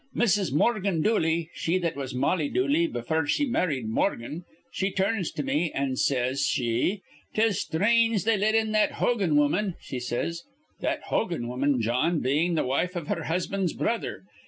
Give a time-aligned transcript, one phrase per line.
[0.15, 0.51] Mrs.
[0.51, 5.71] Morgan Dooley, she that was Molly Dooley befure she married Morgan, she turns to me,
[5.73, 7.03] an' says she,
[7.35, 10.41] ''Tis sthrange they let in that Hogan woman,' she says,
[10.79, 14.23] that Hogan woman, Jawn, bein' th' wife iv her husband's brother.